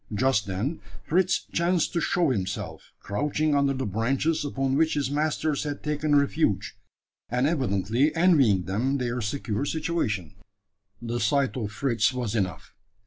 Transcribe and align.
Just 0.15 0.47
then 0.47 0.81
Fritz 1.03 1.45
chanced 1.53 1.93
to 1.93 2.01
show 2.01 2.31
himself 2.31 2.91
crouching 2.99 3.53
under 3.53 3.73
the 3.75 3.85
branches 3.85 4.43
upon 4.43 4.73
which 4.75 4.95
his 4.95 5.11
masters 5.11 5.61
had 5.61 5.83
taken 5.83 6.15
refuge, 6.15 6.75
and 7.29 7.45
evidently 7.45 8.11
envying 8.15 8.63
them 8.63 8.97
their 8.97 9.21
secure 9.21 9.63
situation. 9.63 10.33
The 11.03 11.19
sight 11.19 11.55
of 11.55 11.71
Fritz 11.71 12.13
was 12.15 12.33
enough. 12.33 12.73